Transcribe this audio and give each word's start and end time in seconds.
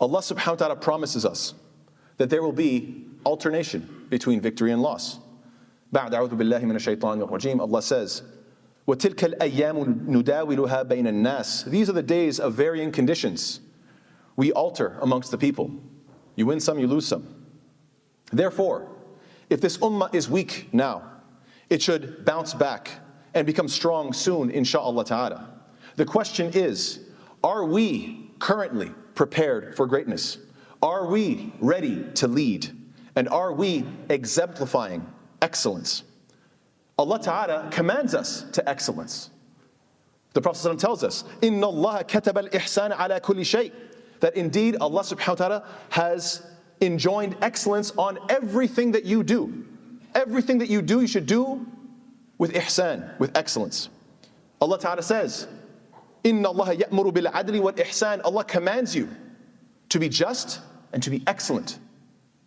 Allah 0.00 0.20
subhanahu 0.20 0.48
wa 0.48 0.54
ta'ala 0.54 0.76
promises 0.76 1.24
us 1.24 1.54
that 2.16 2.30
there 2.30 2.42
will 2.42 2.52
be 2.52 3.06
alternation 3.24 4.06
between 4.08 4.40
victory 4.40 4.72
and 4.72 4.82
loss. 4.82 5.18
بعد 5.92 6.14
أعوذ 6.14 6.36
بالله 6.36 6.60
من 6.60 6.76
الشيطان 6.76 7.28
الرجيم 7.28 7.60
Allah 7.60 7.82
says 7.82 8.22
وتلك 8.86 9.34
الأيام 9.34 10.06
نداولها 10.08 10.88
بين 10.88 11.06
الناس 11.06 11.68
These 11.68 11.88
are 11.90 11.94
the 11.94 12.02
days 12.02 12.38
of 12.38 12.54
varying 12.54 12.92
conditions. 12.92 13.60
We 14.36 14.52
alter 14.52 14.98
amongst 15.00 15.30
the 15.30 15.38
people. 15.38 15.70
You 16.36 16.46
win 16.46 16.60
some, 16.60 16.78
you 16.78 16.86
lose 16.86 17.06
some. 17.06 17.26
Therefore, 18.32 18.88
if 19.50 19.60
this 19.60 19.76
ummah 19.78 20.14
is 20.14 20.30
weak 20.30 20.68
now, 20.72 21.02
it 21.68 21.82
should 21.82 22.24
bounce 22.24 22.54
back 22.54 22.90
and 23.34 23.46
become 23.46 23.68
strong 23.68 24.12
soon, 24.12 24.50
insha'Allah 24.50 25.04
ta'ala. 25.04 25.50
The 25.96 26.04
question 26.04 26.50
is, 26.54 27.00
are 27.44 27.64
we 27.64 28.30
currently 28.38 28.92
prepared 29.14 29.76
for 29.76 29.86
greatness? 29.86 30.38
Are 30.82 31.06
we 31.06 31.52
ready 31.60 32.04
to 32.14 32.28
lead? 32.28 32.70
And 33.16 33.28
are 33.28 33.52
we 33.52 33.84
exemplifying 34.08 35.06
excellence? 35.42 36.04
Allah 36.98 37.20
Ta'ala 37.20 37.68
commands 37.70 38.14
us 38.14 38.44
to 38.52 38.68
excellence. 38.68 39.30
The 40.32 40.40
Prophet 40.40 40.78
tells 40.78 41.02
us, 41.02 41.24
إِنَّ 41.40 41.60
اللَّهَ 41.60 42.06
كَتَبَ 42.06 42.50
الْإِحْسَانَ 42.50 42.96
عَلَى 42.96 43.20
كُلِّ 43.20 43.40
شَيْءٍ 43.40 43.72
That 44.20 44.36
indeed 44.36 44.76
Allah 44.80 45.02
subhanahu 45.02 45.28
wa 45.28 45.34
ta'ala 45.34 45.68
has 45.88 46.42
enjoined 46.80 47.36
excellence 47.42 47.92
on 47.96 48.18
everything 48.28 48.92
that 48.92 49.04
you 49.04 49.22
do. 49.22 49.66
Everything 50.14 50.58
that 50.58 50.68
you 50.68 50.82
do, 50.82 51.00
you 51.00 51.06
should 51.06 51.26
do 51.26 51.66
with 52.38 52.52
ihsan, 52.54 53.18
with 53.18 53.36
excellence. 53.36 53.88
Allah 54.60 54.78
Ta'ala 54.78 55.02
says, 55.02 55.48
Inna 56.25 56.49
Allah 56.49 56.75
ya'muru 56.75 57.13
bil 57.13 57.25
adli 57.27 57.61
wal 57.61 57.73
ihsan. 57.73 58.19
Allah 58.25 58.43
commands 58.43 58.95
you 58.95 59.07
to 59.89 59.99
be 59.99 60.09
just 60.09 60.59
and 60.91 61.01
to 61.03 61.11
be 61.11 61.23
excellent 61.27 61.77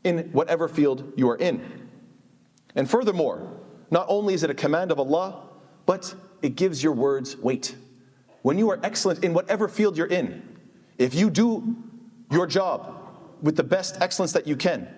in 0.03 0.19
whatever 0.33 0.69
field 0.69 1.13
you 1.17 1.31
are 1.31 1.37
in. 1.37 1.89
And 2.75 2.91
furthermore, 2.91 3.49
not 3.91 4.05
only 4.09 4.35
is 4.35 4.43
it 4.43 4.51
a 4.51 4.55
command 4.55 4.91
of 4.91 4.99
Allah, 4.99 5.49
but 5.87 6.13
it 6.43 6.57
gives 6.57 6.83
your 6.83 6.93
words 6.93 7.37
weight. 7.37 7.77
When 8.43 8.59
you 8.59 8.69
are 8.71 8.81
excellent 8.83 9.25
in 9.25 9.33
whatever 9.33 9.69
field 9.69 9.97
you're 9.97 10.07
in, 10.09 10.43
if 10.99 11.15
you 11.15 11.31
do 11.31 11.77
your 12.33 12.47
job 12.47 12.97
with 13.43 13.55
the 13.55 13.63
best 13.63 14.01
excellence 14.01 14.33
that 14.33 14.47
you 14.47 14.57
can, 14.57 14.89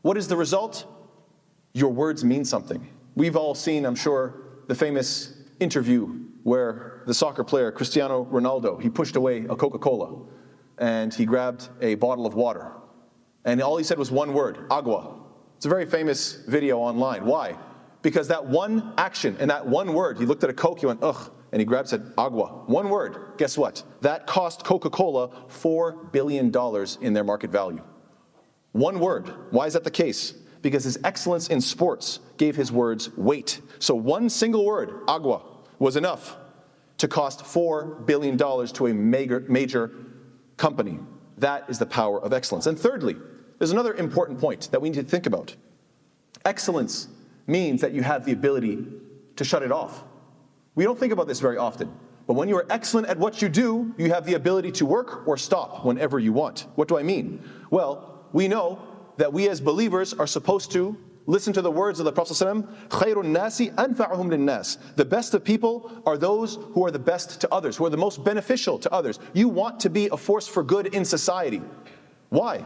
what 0.00 0.16
is 0.16 0.28
the 0.28 0.36
result? 0.36 0.86
Your 1.74 1.92
words 1.92 2.24
mean 2.24 2.44
something. 2.44 2.88
We've 3.14 3.36
all 3.36 3.54
seen, 3.54 3.84
I'm 3.84 3.94
sure, 3.94 4.34
the 4.66 4.74
famous 4.74 5.34
interview 5.60 6.24
where 6.44 7.02
the 7.06 7.14
soccer 7.14 7.42
player 7.42 7.72
Cristiano 7.72 8.26
Ronaldo, 8.30 8.80
he 8.80 8.88
pushed 8.88 9.16
away 9.16 9.46
a 9.48 9.56
Coca-Cola 9.56 10.26
and 10.78 11.12
he 11.12 11.24
grabbed 11.24 11.68
a 11.80 11.96
bottle 11.96 12.26
of 12.26 12.34
water. 12.34 12.72
And 13.44 13.60
all 13.60 13.76
he 13.76 13.84
said 13.84 13.98
was 13.98 14.10
one 14.10 14.32
word, 14.32 14.66
agua. 14.70 15.16
It's 15.56 15.66
a 15.66 15.68
very 15.68 15.86
famous 15.86 16.44
video 16.46 16.78
online. 16.78 17.24
Why? 17.24 17.56
Because 18.02 18.28
that 18.28 18.44
one 18.44 18.92
action 18.98 19.36
and 19.40 19.50
that 19.50 19.66
one 19.66 19.94
word, 19.94 20.18
he 20.18 20.26
looked 20.26 20.44
at 20.44 20.50
a 20.50 20.54
Coke, 20.54 20.80
he 20.80 20.86
went, 20.86 21.02
ugh, 21.02 21.32
and 21.52 21.60
he 21.60 21.64
grabbed 21.64 21.88
said, 21.88 22.12
agua. 22.18 22.64
One 22.66 22.90
word. 22.90 23.34
Guess 23.38 23.56
what? 23.56 23.82
That 24.02 24.26
cost 24.26 24.64
Coca 24.64 24.90
Cola 24.90 25.28
$4 25.48 26.12
billion 26.12 26.52
in 27.00 27.12
their 27.14 27.24
market 27.24 27.50
value. 27.50 27.82
One 28.72 28.98
word. 28.98 29.32
Why 29.50 29.66
is 29.66 29.72
that 29.72 29.84
the 29.84 29.90
case? 29.90 30.34
Because 30.60 30.84
his 30.84 30.98
excellence 31.04 31.48
in 31.48 31.60
sports 31.60 32.20
gave 32.36 32.56
his 32.56 32.72
words 32.72 33.16
weight. 33.16 33.60
So 33.78 33.94
one 33.94 34.28
single 34.28 34.66
word, 34.66 35.04
agua, 35.08 35.42
was 35.78 35.96
enough 35.96 36.36
to 36.98 37.08
cost 37.08 37.40
$4 37.40 38.06
billion 38.06 38.36
to 38.38 38.86
a 38.86 38.94
major, 38.94 39.44
major 39.48 39.90
company. 40.56 40.98
That 41.38 41.64
is 41.68 41.78
the 41.78 41.86
power 41.86 42.22
of 42.22 42.32
excellence. 42.32 42.66
And 42.66 42.78
thirdly, 42.78 43.16
there's 43.58 43.72
another 43.72 43.94
important 43.94 44.38
point 44.38 44.68
that 44.70 44.80
we 44.80 44.90
need 44.90 44.96
to 44.96 45.02
think 45.02 45.26
about. 45.26 45.54
Excellence 46.44 47.08
means 47.46 47.80
that 47.80 47.92
you 47.92 48.02
have 48.02 48.24
the 48.24 48.32
ability 48.32 48.86
to 49.36 49.44
shut 49.44 49.62
it 49.62 49.72
off. 49.72 50.04
We 50.74 50.84
don't 50.84 50.98
think 50.98 51.12
about 51.12 51.26
this 51.26 51.40
very 51.40 51.56
often. 51.56 51.92
But 52.26 52.34
when 52.34 52.48
you 52.48 52.56
are 52.56 52.66
excellent 52.70 53.06
at 53.08 53.18
what 53.18 53.42
you 53.42 53.48
do, 53.48 53.94
you 53.98 54.10
have 54.10 54.24
the 54.24 54.34
ability 54.34 54.72
to 54.72 54.86
work 54.86 55.26
or 55.26 55.36
stop 55.36 55.84
whenever 55.84 56.18
you 56.18 56.32
want. 56.32 56.66
What 56.74 56.88
do 56.88 56.96
I 56.96 57.02
mean? 57.02 57.42
Well, 57.70 58.26
we 58.32 58.48
know 58.48 58.80
that 59.18 59.32
we 59.32 59.48
as 59.48 59.60
believers 59.60 60.14
are 60.14 60.26
supposed 60.26 60.72
to 60.72 60.96
listen 61.25 61.53
to 61.53 61.61
the 61.61 61.71
words 61.71 61.99
of 61.99 62.05
the 62.05 62.11
Prophet 62.11 62.33
خَيْرُ 62.33 63.15
النَّاسِ 63.15 63.73
أَنْفَعُهُمْ 63.75 64.29
لِلنَّاسِ 64.29 64.95
The 64.95 65.05
best 65.05 65.33
of 65.33 65.43
people 65.43 66.01
are 66.05 66.17
those 66.17 66.55
who 66.73 66.85
are 66.85 66.91
the 66.91 66.99
best 66.99 67.39
to 67.41 67.53
others, 67.53 67.77
who 67.77 67.85
are 67.85 67.89
the 67.89 67.97
most 67.97 68.23
beneficial 68.23 68.79
to 68.79 68.91
others. 68.91 69.19
You 69.33 69.47
want 69.47 69.79
to 69.81 69.89
be 69.89 70.07
a 70.11 70.17
force 70.17 70.47
for 70.47 70.63
good 70.63 70.87
in 70.95 71.05
society. 71.05 71.61
Why? 72.29 72.63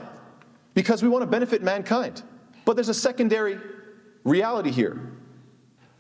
Because 0.74 1.04
we 1.04 1.10
want 1.10 1.24
to 1.24 1.28
benefit 1.28 1.62
mankind. 1.62 2.24
But 2.66 2.76
there's 2.76 2.90
a 2.90 2.94
secondary 2.94 3.60
reality 4.24 4.72
here. 4.72 5.12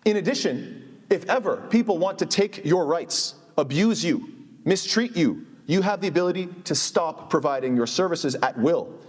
In 0.06 0.18
addition, 0.18 1.01
if 1.09 1.29
ever 1.29 1.57
people 1.69 1.97
want 1.97 2.19
to 2.19 2.25
take 2.25 2.66
your 2.66 2.85
rights, 2.85 3.35
abuse 3.57 4.03
you, 4.03 4.29
mistreat 4.66 5.16
you, 5.16 5.46
you 5.66 5.81
have 5.81 6.01
the 6.01 6.07
ability 6.07 6.50
to 6.66 6.75
stop 6.75 7.29
providing 7.29 7.75
your 7.75 7.88
services 7.88 8.35
at 8.35 8.57
will. 8.57 9.00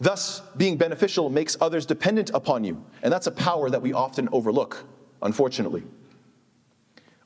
Thus, 0.00 0.40
being 0.56 0.76
beneficial 0.76 1.28
makes 1.28 1.56
others 1.60 1.84
dependent 1.84 2.30
upon 2.32 2.64
you. 2.64 2.82
And 3.02 3.12
that's 3.12 3.26
a 3.26 3.30
power 3.30 3.68
that 3.68 3.82
we 3.82 3.92
often 3.92 4.28
overlook, 4.32 4.84
unfortunately. 5.22 5.82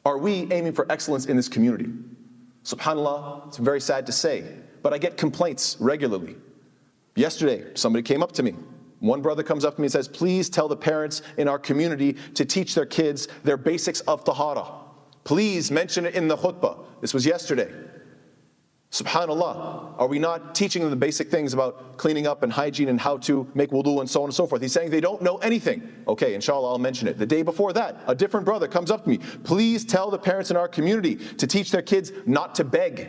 Are 0.05 0.19
we 0.19 0.53
aiming 0.53 0.73
for 0.73 0.91
excellence 0.91 1.27
in 1.27 1.37
this 1.37 1.49
community? 1.49 1.87
SubhanAllah, 2.65 3.49
it's 3.49 3.59
very 3.59 3.81
sad 3.81 4.07
to 4.07 4.13
say, 4.13 4.45
but 4.83 4.93
I 4.93 4.99
get 4.99 5.17
complaints 5.17 5.77
regularly. 5.79 6.37
Yesterday, 7.15 7.71
somebody 7.75 8.03
came 8.03 8.23
up 8.23 8.33
to 8.33 8.43
me 8.43 8.55
one 9.05 9.21
brother 9.21 9.43
comes 9.43 9.67
up 9.67 9.75
to 9.75 9.83
me 9.83 9.85
and 9.85 9.93
says, 9.93 10.09
Please 10.09 10.49
tell 10.49 10.67
the 10.67 10.77
parents 10.77 11.21
in 11.37 11.47
our 11.47 11.59
community 11.59 12.17
to 12.33 12.47
teach 12.47 12.75
their 12.75 12.87
kids 12.87 13.29
their 13.43 13.59
basics 13.59 14.01
of 14.01 14.25
tahara. 14.25 14.67
Please 15.25 15.71
mention 15.71 16.07
it 16.07 16.15
in 16.15 16.27
the 16.27 16.37
khutbah. 16.37 16.79
This 17.03 17.13
was 17.13 17.27
yesterday. 17.27 17.71
Subhanallah, 18.95 19.95
are 19.99 20.07
we 20.07 20.21
not 20.21 20.55
teaching 20.55 20.81
them 20.81 20.89
the 20.89 20.95
basic 20.97 21.29
things 21.29 21.53
about 21.53 21.97
cleaning 21.97 22.29
up 22.29 22.45
and 22.45 22.53
hygiene 22.53 22.89
and 22.89 23.01
how 23.01 23.17
to 23.17 23.45
make 23.53 23.71
wudu 23.71 23.99
and 23.99 24.09
so 24.09 24.23
on 24.23 24.29
and 24.29 24.35
so 24.35 24.47
forth? 24.47 24.63
He's 24.63 24.73
saying 24.73 24.91
they 24.91 25.01
don't 25.01 25.21
know 25.21 25.39
anything. 25.39 25.93
Okay, 26.07 26.33
inshallah, 26.33 26.69
I'll 26.69 26.79
mention 26.79 27.09
it. 27.09 27.19
The 27.19 27.27
day 27.27 27.43
before 27.43 27.73
that, 27.73 28.05
a 28.07 28.15
different 28.15 28.47
brother 28.47 28.69
comes 28.69 28.93
up 28.93 29.03
to 29.03 29.11
me. 29.11 29.19
Please 29.43 29.85
tell 29.85 30.13
the 30.13 30.19
parents 30.19 30.53
in 30.53 30.57
our 30.57 30.69
community 30.69 31.17
to 31.17 31.45
teach 31.45 31.73
their 31.73 31.83
kids 31.83 32.13
not 32.25 32.55
to 32.55 32.63
beg. 32.63 33.09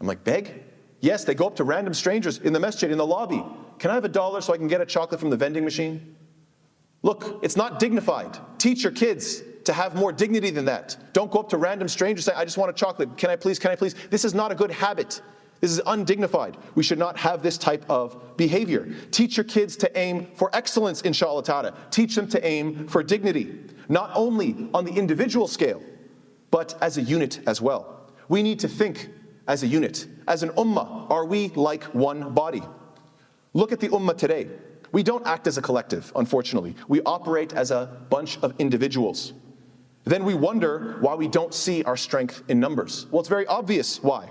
I'm 0.00 0.08
like, 0.08 0.24
beg? 0.24 0.64
Yes, 0.98 1.22
they 1.22 1.36
go 1.36 1.46
up 1.46 1.54
to 1.54 1.62
random 1.62 1.94
strangers 1.94 2.38
in 2.38 2.52
the 2.52 2.58
masjid, 2.58 2.90
in 2.90 2.98
the 2.98 3.06
lobby. 3.06 3.44
Can 3.78 3.92
I 3.92 3.94
have 3.94 4.04
a 4.04 4.08
dollar 4.08 4.40
so 4.40 4.52
I 4.52 4.56
can 4.56 4.66
get 4.66 4.80
a 4.80 4.86
chocolate 4.86 5.20
from 5.20 5.30
the 5.30 5.36
vending 5.36 5.62
machine? 5.62 6.16
Look, 7.02 7.38
it's 7.44 7.56
not 7.56 7.78
dignified. 7.78 8.36
Teach 8.58 8.82
your 8.82 8.90
kids 8.92 9.44
to 9.64 9.72
have 9.72 9.94
more 9.94 10.12
dignity 10.12 10.50
than 10.50 10.64
that. 10.66 10.96
Don't 11.12 11.30
go 11.30 11.40
up 11.40 11.48
to 11.50 11.56
random 11.56 11.88
strangers 11.88 12.26
and 12.26 12.34
say, 12.34 12.40
I 12.40 12.44
just 12.44 12.58
want 12.58 12.70
a 12.70 12.74
chocolate. 12.74 13.16
Can 13.16 13.30
I 13.30 13.36
please? 13.36 13.58
Can 13.58 13.70
I 13.70 13.76
please? 13.76 13.94
This 14.10 14.24
is 14.24 14.34
not 14.34 14.52
a 14.52 14.54
good 14.54 14.70
habit. 14.70 15.22
This 15.60 15.70
is 15.70 15.80
undignified. 15.86 16.56
We 16.74 16.82
should 16.82 16.98
not 16.98 17.16
have 17.16 17.40
this 17.42 17.56
type 17.56 17.84
of 17.88 18.36
behavior. 18.36 18.92
Teach 19.12 19.36
your 19.36 19.44
kids 19.44 19.76
to 19.76 19.98
aim 19.98 20.26
for 20.34 20.50
excellence, 20.52 21.02
inshallah 21.02 21.44
ta'ala. 21.44 21.74
Teach 21.90 22.16
them 22.16 22.28
to 22.30 22.44
aim 22.44 22.88
for 22.88 23.02
dignity, 23.04 23.60
not 23.88 24.10
only 24.14 24.68
on 24.74 24.84
the 24.84 24.92
individual 24.92 25.46
scale, 25.46 25.80
but 26.50 26.76
as 26.80 26.98
a 26.98 27.02
unit 27.02 27.40
as 27.46 27.60
well. 27.60 28.10
We 28.28 28.42
need 28.42 28.58
to 28.58 28.68
think 28.68 29.08
as 29.46 29.62
a 29.62 29.66
unit. 29.68 30.06
As 30.26 30.42
an 30.42 30.50
ummah, 30.50 31.08
are 31.10 31.24
we 31.24 31.48
like 31.50 31.84
one 31.94 32.34
body? 32.34 32.62
Look 33.54 33.70
at 33.70 33.78
the 33.78 33.88
ummah 33.90 34.16
today. 34.16 34.48
We 34.90 35.02
don't 35.02 35.26
act 35.26 35.46
as 35.46 35.58
a 35.58 35.62
collective, 35.62 36.12
unfortunately. 36.16 36.74
We 36.88 37.02
operate 37.02 37.52
as 37.52 37.70
a 37.70 38.04
bunch 38.10 38.38
of 38.42 38.52
individuals. 38.58 39.32
Then 40.04 40.24
we 40.24 40.34
wonder 40.34 40.96
why 41.00 41.14
we 41.14 41.28
don't 41.28 41.54
see 41.54 41.84
our 41.84 41.96
strength 41.96 42.42
in 42.48 42.58
numbers. 42.58 43.06
Well, 43.10 43.20
it's 43.20 43.28
very 43.28 43.46
obvious 43.46 44.02
why. 44.02 44.28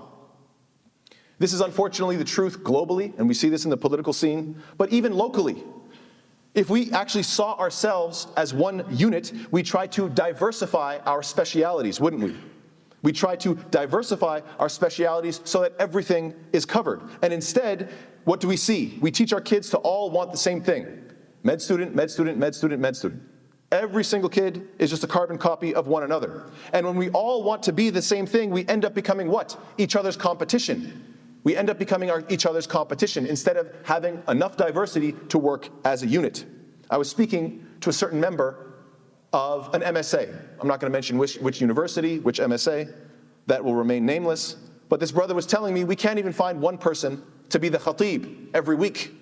This 1.39 1.53
is 1.53 1.61
unfortunately 1.61 2.17
the 2.17 2.25
truth 2.25 2.63
globally, 2.63 3.17
and 3.17 3.27
we 3.27 3.33
see 3.33 3.49
this 3.49 3.63
in 3.63 3.71
the 3.71 3.77
political 3.77 4.13
scene, 4.13 4.61
but 4.77 4.91
even 4.91 5.15
locally. 5.15 5.63
If 6.53 6.69
we 6.69 6.91
actually 6.91 7.23
saw 7.23 7.57
ourselves 7.57 8.27
as 8.35 8.53
one 8.53 8.85
unit, 8.91 9.31
we 9.51 9.63
try 9.63 9.87
to 9.87 10.09
diversify 10.09 10.97
our 11.05 11.23
specialities, 11.23 11.99
wouldn't 11.99 12.21
we? 12.21 12.35
We 13.01 13.13
try 13.13 13.35
to 13.37 13.55
diversify 13.71 14.41
our 14.59 14.69
specialities 14.69 15.41
so 15.45 15.61
that 15.61 15.73
everything 15.79 16.35
is 16.51 16.65
covered. 16.65 17.01
And 17.21 17.33
instead, 17.33 17.89
what 18.25 18.39
do 18.39 18.47
we 18.47 18.57
see? 18.57 18.99
We 19.01 19.09
teach 19.09 19.33
our 19.33 19.41
kids 19.41 19.69
to 19.71 19.77
all 19.77 20.11
want 20.11 20.31
the 20.31 20.37
same 20.37 20.61
thing 20.61 20.85
med 21.43 21.59
student, 21.59 21.95
med 21.95 22.11
student, 22.11 22.37
med 22.37 22.53
student, 22.53 22.81
med 22.81 22.93
student. 22.93 23.21
Every 23.71 24.03
single 24.03 24.29
kid 24.29 24.67
is 24.79 24.89
just 24.89 25.03
a 25.05 25.07
carbon 25.07 25.37
copy 25.37 25.73
of 25.73 25.87
one 25.87 26.03
another. 26.03 26.43
And 26.73 26.85
when 26.85 26.97
we 26.97 27.09
all 27.11 27.41
want 27.41 27.63
to 27.63 27.73
be 27.73 27.89
the 27.89 28.01
same 28.01 28.25
thing, 28.25 28.49
we 28.49 28.67
end 28.67 28.83
up 28.83 28.93
becoming 28.93 29.29
what? 29.29 29.57
Each 29.77 29.95
other's 29.95 30.17
competition. 30.17 31.15
We 31.43 31.55
end 31.55 31.69
up 31.69 31.79
becoming 31.79 32.11
our, 32.11 32.23
each 32.29 32.45
other's 32.45 32.67
competition 32.67 33.25
instead 33.25 33.55
of 33.55 33.71
having 33.83 34.21
enough 34.27 34.57
diversity 34.57 35.13
to 35.29 35.37
work 35.37 35.69
as 35.85 36.03
a 36.03 36.07
unit. 36.07 36.45
I 36.89 36.97
was 36.97 37.09
speaking 37.09 37.65
to 37.79 37.89
a 37.89 37.93
certain 37.93 38.19
member 38.19 38.73
of 39.31 39.73
an 39.73 39.81
MSA. 39.81 40.37
I'm 40.59 40.67
not 40.67 40.81
going 40.81 40.91
to 40.91 40.95
mention 40.95 41.17
which, 41.17 41.37
which 41.37 41.61
university, 41.61 42.19
which 42.19 42.39
MSA, 42.39 42.93
that 43.47 43.63
will 43.63 43.75
remain 43.75 44.05
nameless. 44.05 44.57
But 44.89 44.99
this 44.99 45.11
brother 45.11 45.33
was 45.33 45.45
telling 45.45 45.73
me 45.73 45.85
we 45.85 45.95
can't 45.95 46.19
even 46.19 46.33
find 46.33 46.59
one 46.59 46.77
person 46.77 47.23
to 47.49 47.59
be 47.59 47.69
the 47.69 47.77
khatib 47.77 48.49
every 48.53 48.75
week. 48.75 49.13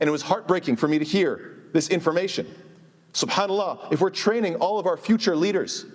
And 0.00 0.08
it 0.08 0.10
was 0.10 0.22
heartbreaking 0.22 0.76
for 0.76 0.88
me 0.88 0.98
to 0.98 1.04
hear 1.04 1.68
this 1.74 1.88
information. 1.88 2.46
SubhanAllah, 3.12 3.92
if 3.92 4.00
we're 4.00 4.10
training 4.10 4.56
all 4.56 4.78
of 4.78 4.86
our 4.86 4.96
future 4.96 5.36
leaders 5.36 5.86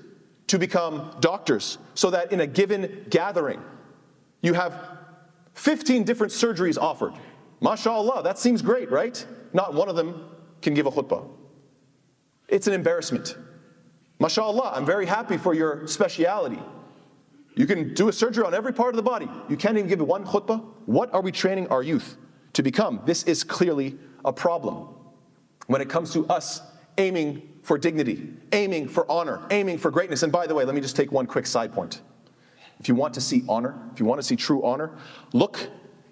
to 0.48 0.60
become 0.60 1.16
doctors 1.20 1.78
so 1.94 2.10
that 2.12 2.32
in 2.32 2.40
a 2.40 2.48
given 2.48 3.06
gathering 3.10 3.62
you 4.42 4.54
have 4.54 4.98
15 5.54 6.04
different 6.04 6.32
surgeries 6.32 6.78
offered. 6.78 7.14
MashaAllah, 7.62 8.24
that 8.24 8.38
seems 8.38 8.62
great, 8.62 8.92
right? 8.92 9.26
Not 9.54 9.74
one 9.74 9.90
of 9.90 9.96
them 9.96 10.30
can 10.62 10.74
give 10.74 10.86
a 10.86 10.92
khutbah. 10.92 11.28
It's 12.48 12.68
an 12.68 12.74
embarrassment. 12.74 13.36
MashaAllah, 14.20 14.78
I'm 14.78 14.86
very 14.86 15.06
happy 15.06 15.38
for 15.38 15.54
your 15.54 15.88
speciality. 15.88 16.60
You 17.56 17.66
can 17.66 17.96
do 17.96 18.08
a 18.08 18.14
surgery 18.14 18.46
on 18.46 18.54
every 18.54 18.72
part 18.72 18.90
of 18.90 18.98
the 18.98 19.04
body. 19.04 19.28
You 19.50 19.58
can't 19.58 19.78
even 19.78 19.90
give 19.90 20.00
one 20.00 20.24
khutbah. 20.24 20.64
What 20.86 21.12
are 21.14 21.22
we 21.22 21.32
training 21.32 21.68
our 21.70 21.82
youth 21.82 22.18
to 22.54 22.62
become? 22.62 23.02
This 23.06 23.24
is 23.24 23.44
clearly 23.44 23.98
a 24.24 24.32
problem. 24.32 24.90
When 25.66 25.82
it 25.82 25.90
comes 25.90 26.14
to 26.14 26.28
us 26.28 26.62
aiming 26.98 27.60
for 27.64 27.78
dignity, 27.78 28.30
aiming 28.54 28.88
for 28.88 29.10
honor, 29.12 29.46
aiming 29.52 29.78
for 29.78 29.92
greatness. 29.92 30.24
And 30.24 30.32
by 30.32 30.48
the 30.48 30.56
way, 30.56 30.64
let 30.64 30.76
me 30.76 30.82
just 30.82 30.96
take 30.96 31.12
one 31.12 31.26
quick 31.26 31.46
side 31.46 31.74
point. 31.74 32.02
If 32.80 32.88
you 32.88 32.96
want 32.96 33.14
to 33.16 33.22
see 33.22 33.44
honor, 33.50 33.76
if 33.94 34.00
you 34.00 34.06
want 34.06 34.20
to 34.20 34.28
see 34.28 34.36
true 34.36 34.64
honor, 34.64 34.92
look 35.34 35.60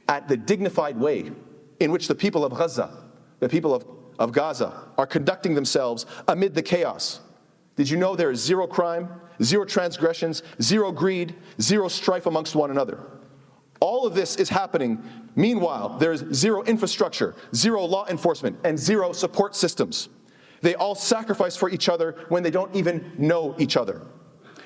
at 0.10 0.28
the 0.28 0.38
dignified 0.38 0.98
way 0.98 1.32
in 1.80 1.92
which 1.92 2.08
the 2.08 2.16
people 2.16 2.44
of 2.44 2.54
Gaza, 2.54 2.90
the 3.40 3.50
people 3.50 3.74
of, 3.74 3.86
of 4.20 4.32
Gaza, 4.32 4.90
are 4.98 5.08
conducting 5.08 5.54
themselves 5.54 6.06
amid 6.28 6.54
the 6.56 6.62
chaos. 6.62 7.22
Did 7.76 7.90
you 7.90 7.98
know 7.98 8.16
there 8.16 8.32
is 8.32 8.42
zero 8.42 8.68
crime, 8.68 9.10
zero 9.44 9.66
transgressions, 9.66 10.44
zero 10.62 10.92
greed, 10.92 11.36
zero 11.62 11.88
strife 11.88 12.26
amongst 12.26 12.56
one 12.56 12.72
another? 12.72 13.00
All 13.82 14.08
of 14.08 14.16
this 14.16 14.38
is 14.38 14.50
happening. 14.50 15.04
Meanwhile, 15.36 15.98
there 16.00 16.14
is 16.14 16.24
zero 16.34 16.64
infrastructure, 16.64 17.36
zero 17.54 17.84
law 17.84 18.08
enforcement, 18.08 18.58
and 18.64 18.80
zero 18.80 19.12
support 19.12 19.56
systems. 19.56 20.10
They 20.62 20.76
all 20.76 20.96
sacrifice 20.96 21.56
for 21.56 21.70
each 21.70 21.90
other 21.90 22.16
when 22.30 22.44
they 22.44 22.52
don't 22.52 22.76
even 22.76 23.12
know 23.18 23.56
each 23.58 23.78
other. 23.78 24.02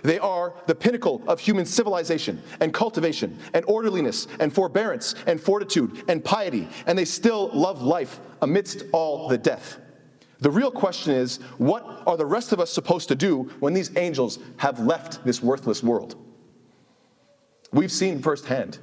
They 0.01 0.19
are 0.19 0.53
the 0.65 0.75
pinnacle 0.75 1.21
of 1.27 1.39
human 1.39 1.65
civilization 1.65 2.41
and 2.61 2.73
cultivation 2.73 3.37
and 3.53 3.65
orderliness 3.67 4.27
and 4.39 4.53
forbearance 4.53 5.15
and 5.27 5.39
fortitude 5.39 6.03
and 6.07 6.23
piety, 6.23 6.67
and 6.87 6.97
they 6.97 7.05
still 7.05 7.49
love 7.53 7.81
life 7.81 8.19
amidst 8.41 8.83
all 8.93 9.27
the 9.27 9.37
death. 9.37 9.77
The 10.39 10.51
real 10.51 10.71
question 10.71 11.13
is 11.13 11.37
what 11.57 12.03
are 12.07 12.15
the 12.15 12.25
rest 12.25 12.53
of 12.53 12.59
us 12.61 12.71
supposed 12.71 13.09
to 13.09 13.15
do 13.15 13.51
when 13.59 13.73
these 13.73 13.95
angels 13.97 14.39
have 14.57 14.79
left 14.79 15.23
this 15.25 15.43
worthless 15.43 15.83
world? 15.83 16.15
We've 17.71 17.91
seen 17.91 18.21
firsthand 18.21 18.79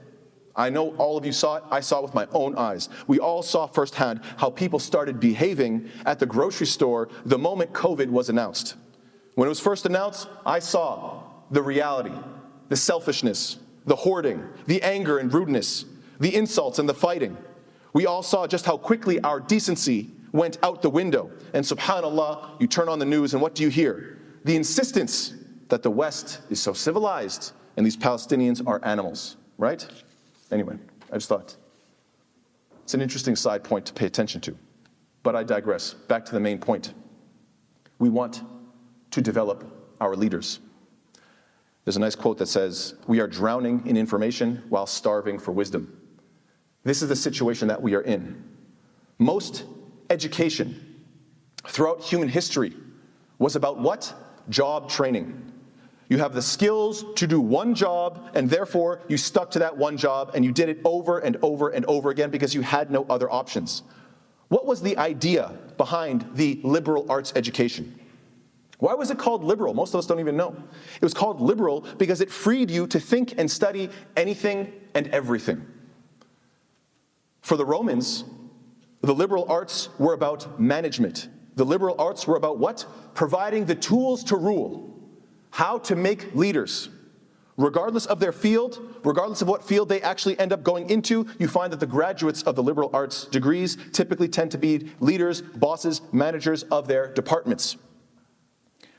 I 0.57 0.71
know 0.71 0.97
all 0.97 1.19
of 1.19 1.27
you 1.27 1.33
saw 1.33 1.57
it. 1.57 1.65
I 1.71 1.81
saw 1.81 1.99
it 1.99 2.03
with 2.05 2.15
my 2.15 2.27
own 2.33 2.57
eyes. 2.57 2.89
We 3.07 3.19
all 3.19 3.43
saw 3.43 3.67
firsthand 3.67 4.23
how 4.39 4.51
people 4.51 4.79
started 4.79 5.21
behaving 5.21 5.91
at 6.07 6.19
the 6.19 6.27
grocery 6.27 6.67
store 6.67 7.09
the 7.27 7.39
moment 7.39 7.73
COVID 7.73 8.09
was 8.09 8.31
announced. 8.31 8.75
When 9.35 9.47
it 9.47 9.51
was 9.51 9.61
first 9.61 9.85
announced, 9.85 10.29
I 10.47 10.61
saw 10.61 11.23
the 11.51 11.63
reality, 11.63 12.15
the 12.71 12.77
selfishness, 12.77 13.59
the 13.85 13.97
hoarding, 13.97 14.43
the 14.67 14.83
anger 14.83 15.19
and 15.19 15.33
rudeness, 15.33 15.85
the 16.19 16.35
insults 16.35 16.79
and 16.79 16.89
the 16.89 16.95
fighting. 16.95 17.37
We 17.93 18.07
all 18.07 18.23
saw 18.23 18.47
just 18.47 18.65
how 18.65 18.79
quickly 18.79 19.21
our 19.21 19.41
decency 19.41 20.11
went 20.33 20.59
out 20.63 20.81
the 20.81 20.91
window. 20.91 21.31
And 21.53 21.65
subhanAllah, 21.65 22.61
you 22.61 22.67
turn 22.67 22.89
on 22.89 22.99
the 22.99 23.05
news 23.05 23.35
and 23.35 23.43
what 23.43 23.55
do 23.55 23.63
you 23.63 23.69
hear? 23.69 24.19
The 24.45 24.57
insistence 24.57 25.35
that 25.69 25.83
the 25.83 25.91
West 25.91 26.41
is 26.49 26.61
so 26.61 26.73
civilized 26.73 27.53
and 27.77 27.85
these 27.85 27.97
Palestinians 27.97 28.67
are 28.67 28.81
animals, 28.85 29.37
right? 29.59 29.87
Anyway, 30.51 30.77
I 31.11 31.17
just 31.17 31.29
thought 31.29 31.57
it's 32.83 32.95
an 32.95 33.01
interesting 33.01 33.35
side 33.35 33.65
point 33.65 33.85
to 33.87 33.93
pay 33.93 34.07
attention 34.07 34.41
to. 34.43 34.57
But 35.23 35.35
I 35.35 35.43
digress. 35.43 35.93
Back 35.93 36.25
to 36.27 36.33
the 36.33 36.41
main 36.41 36.59
point. 36.59 36.95
We 37.99 38.09
want 38.09 38.43
to 39.11 39.21
develop 39.21 39.65
our 40.01 40.15
leaders. 40.15 40.61
There's 41.85 41.97
a 41.97 42.01
nice 42.01 42.15
quote 42.15 42.39
that 42.39 42.47
says, 42.47 42.95
We 43.07 43.21
are 43.21 43.27
drowning 43.27 43.85
in 43.87 43.97
information 43.97 44.63
while 44.69 44.87
starving 44.87 45.39
for 45.39 45.53
wisdom. 45.53 46.01
This 46.85 47.03
is 47.03 47.09
the 47.09 47.17
situation 47.17 47.67
that 47.69 47.83
we 47.83 47.95
are 47.95 48.03
in. 48.03 48.45
Most 49.19 49.65
education 50.11 51.03
throughout 51.67 52.03
human 52.03 52.29
history 52.29 52.73
was 53.39 53.57
about 53.57 53.81
what? 53.81 54.15
Job 54.49 54.89
training. 54.89 55.53
You 56.09 56.19
have 56.19 56.35
the 56.35 56.43
skills 56.43 57.05
to 57.17 57.27
do 57.27 57.41
one 57.41 57.75
job, 57.75 58.31
and 58.35 58.49
therefore 58.49 59.01
you 59.09 59.17
stuck 59.17 59.51
to 59.53 59.59
that 59.59 59.77
one 59.77 59.97
job 59.97 60.33
and 60.35 60.45
you 60.45 60.53
did 60.53 60.69
it 60.69 60.81
over 60.85 61.19
and 61.19 61.37
over 61.43 61.71
and 61.71 61.85
over 61.87 62.11
again 62.11 62.31
because 62.31 62.55
you 62.55 62.61
had 62.63 62.91
no 62.91 63.05
other 63.11 63.31
options. 63.31 63.83
What 64.49 64.67
was 64.67 64.81
the 64.81 64.97
idea 64.99 65.53
behind 65.77 66.25
the 66.35 66.61
liberal 66.63 67.11
arts 67.11 67.33
education? 67.35 67.99
Why 68.79 68.95
was 68.95 69.11
it 69.11 69.19
called 69.19 69.43
liberal? 69.43 69.75
Most 69.75 69.95
of 69.95 69.99
us 69.99 70.07
don't 70.07 70.21
even 70.21 70.37
know. 70.37 70.55
It 70.95 71.03
was 71.03 71.15
called 71.15 71.41
liberal 71.41 71.81
because 71.99 72.21
it 72.21 72.31
freed 72.31 72.71
you 72.71 72.87
to 72.89 73.01
think 73.01 73.35
and 73.39 73.51
study 73.51 73.89
anything 74.17 74.73
and 74.95 75.09
everything. 75.09 75.67
For 77.41 77.57
the 77.57 77.65
Romans, 77.65 78.25
the 79.01 79.15
liberal 79.15 79.47
arts 79.49 79.89
were 79.99 80.13
about 80.13 80.61
management. 80.61 81.29
The 81.57 81.65
liberal 81.65 81.97
arts 81.99 82.27
were 82.27 82.37
about 82.37 82.59
what? 82.59 82.85
Providing 83.15 83.65
the 83.65 83.75
tools 83.75 84.23
to 84.25 84.37
rule 84.37 84.96
how 85.57 85.79
to 85.79 85.97
make 85.97 86.35
leaders. 86.35 86.91
Regardless 87.57 88.05
of 88.05 88.21
their 88.21 88.31
field, 88.31 88.79
regardless 89.03 89.41
of 89.41 89.49
what 89.49 89.65
field 89.65 89.89
they 89.89 90.03
actually 90.03 90.39
end 90.39 90.53
up 90.53 90.63
going 90.63 90.91
into, 90.91 91.27
you 91.39 91.49
find 91.49 91.73
that 91.73 91.81
the 91.81 91.87
graduates 91.87 92.43
of 92.43 92.57
the 92.57 92.63
liberal 92.63 92.91
arts 92.93 93.25
degrees 93.25 93.79
typically 93.93 94.29
tend 94.29 94.51
to 94.51 94.59
be 94.59 94.91
leaders, 95.01 95.41
bosses, 95.41 96.03
managers 96.13 96.65
of 96.65 96.87
their 96.87 97.11
departments. 97.11 97.79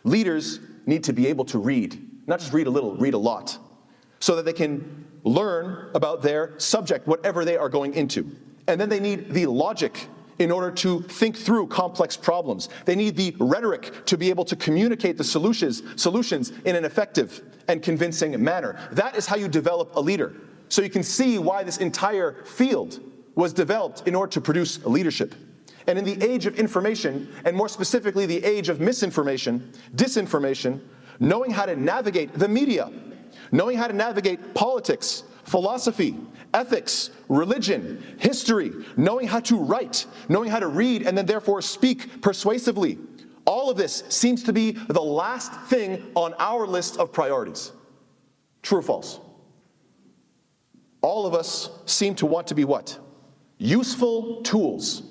Leaders 0.03 0.59
need 0.87 1.03
to 1.03 1.13
be 1.13 1.27
able 1.27 1.45
to 1.45 1.59
read, 1.59 2.03
not 2.25 2.39
just 2.39 2.51
read 2.51 2.65
a 2.65 2.71
little, 2.71 2.97
read 2.97 3.13
a 3.13 3.19
lot, 3.19 3.59
so 4.19 4.35
that 4.35 4.43
they 4.43 4.51
can 4.51 5.05
learn 5.23 5.91
about 5.93 6.23
their 6.23 6.57
subject, 6.57 7.05
whatever 7.05 7.45
they 7.45 7.55
are 7.55 7.69
going 7.69 7.93
into. 7.93 8.35
And 8.67 8.81
then 8.81 8.89
they 8.89 8.99
need 8.99 9.29
the 9.29 9.45
logic 9.45 10.07
in 10.39 10.51
order 10.51 10.71
to 10.71 11.01
think 11.01 11.35
through 11.35 11.67
complex 11.67 12.15
problems. 12.15 12.69
They 12.85 12.95
need 12.95 13.15
the 13.15 13.35
rhetoric 13.39 14.05
to 14.05 14.17
be 14.17 14.29
able 14.29 14.45
to 14.45 14.55
communicate 14.55 15.17
the 15.17 15.23
solutions, 15.23 15.83
solutions 15.95 16.51
in 16.65 16.75
an 16.75 16.85
effective 16.85 17.41
and 17.67 17.81
convincing 17.81 18.41
manner. 18.43 18.77
That 18.91 19.15
is 19.15 19.25
how 19.25 19.35
you 19.35 19.47
develop 19.47 19.95
a 19.95 19.99
leader. 19.99 20.35
So 20.69 20.81
you 20.81 20.89
can 20.89 21.03
see 21.03 21.37
why 21.37 21.63
this 21.63 21.77
entire 21.77 22.43
field 22.43 22.99
was 23.35 23.53
developed 23.53 24.07
in 24.07 24.15
order 24.15 24.31
to 24.31 24.41
produce 24.41 24.83
leadership. 24.85 25.35
And 25.87 25.97
in 25.97 26.03
the 26.03 26.21
age 26.23 26.45
of 26.45 26.59
information, 26.59 27.29
and 27.45 27.55
more 27.55 27.69
specifically 27.69 28.25
the 28.25 28.43
age 28.43 28.67
of 28.67 28.81
misinformation, 28.81 29.71
disinformation, 29.95 30.81
knowing 31.19 31.51
how 31.51 31.65
to 31.65 31.75
navigate 31.75 32.33
the 32.33 32.47
media, 32.47 32.91
knowing 33.51 33.77
how 33.77 33.87
to 33.87 33.93
navigate 33.93 34.53
politics, 34.53 35.23
philosophy, 35.43 36.15
ethics, 36.53 37.09
religion, 37.29 38.03
history, 38.19 38.71
knowing 38.95 39.27
how 39.27 39.39
to 39.39 39.57
write, 39.57 40.05
knowing 40.29 40.49
how 40.49 40.59
to 40.59 40.67
read, 40.67 41.05
and 41.05 41.17
then 41.17 41.25
therefore 41.25 41.61
speak 41.61 42.21
persuasively. 42.21 42.97
All 43.45 43.69
of 43.69 43.77
this 43.77 44.03
seems 44.09 44.43
to 44.43 44.53
be 44.53 44.71
the 44.71 45.01
last 45.01 45.53
thing 45.69 46.11
on 46.15 46.33
our 46.37 46.67
list 46.67 46.97
of 46.97 47.13
priorities. 47.13 47.71
True 48.61 48.79
or 48.79 48.81
false? 48.81 49.19
All 51.01 51.25
of 51.25 51.33
us 51.33 51.69
seem 51.85 52.15
to 52.15 52.25
want 52.25 52.47
to 52.47 52.55
be 52.55 52.65
what? 52.65 52.97
Useful 53.57 54.41
tools. 54.41 55.03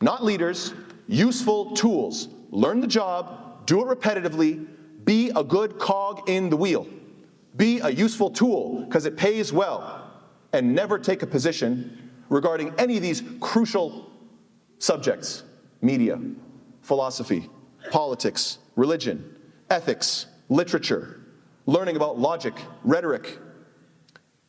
Not 0.00 0.24
leaders, 0.24 0.72
useful 1.06 1.72
tools. 1.72 2.28
Learn 2.50 2.80
the 2.80 2.86
job, 2.86 3.66
do 3.66 3.80
it 3.82 3.98
repetitively, 3.98 4.66
be 5.04 5.30
a 5.36 5.44
good 5.44 5.78
cog 5.78 6.28
in 6.28 6.48
the 6.48 6.56
wheel. 6.56 6.86
Be 7.56 7.80
a 7.80 7.90
useful 7.90 8.30
tool 8.30 8.84
because 8.84 9.06
it 9.06 9.16
pays 9.16 9.52
well 9.52 10.10
and 10.52 10.74
never 10.74 10.98
take 10.98 11.22
a 11.22 11.26
position 11.26 12.10
regarding 12.28 12.74
any 12.78 12.96
of 12.96 13.02
these 13.02 13.22
crucial 13.40 14.10
subjects 14.78 15.44
media, 15.80 16.18
philosophy, 16.82 17.48
politics, 17.90 18.58
religion, 18.76 19.36
ethics, 19.70 20.26
literature, 20.48 21.20
learning 21.66 21.96
about 21.96 22.18
logic, 22.18 22.54
rhetoric, 22.84 23.38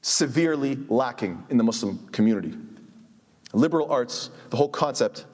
severely 0.02 0.78
lacking 0.90 1.44
in 1.50 1.58
the 1.58 1.64
Muslim 1.64 2.08
community. 2.10 2.54
Liberal 3.54 3.92
arts, 3.92 4.30
the 4.50 4.58
whole 4.58 4.70
concept 4.70 5.26